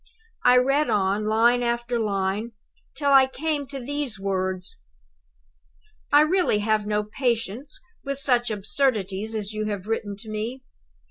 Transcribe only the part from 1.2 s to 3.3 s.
line after line, till I